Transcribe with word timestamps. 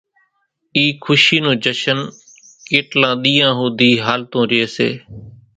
اِي 0.75 0.85
کشي 1.03 1.37
نون 1.43 1.55
جشن 1.63 1.99
ڪيٽلان 2.67 3.13
ۮيان 3.23 3.51
ۿوڌي 3.59 3.91
ھالتون 4.05 4.43
رئي 4.51 4.65
سي 4.75 4.89